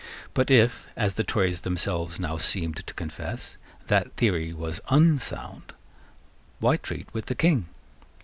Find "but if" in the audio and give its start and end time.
0.33-0.87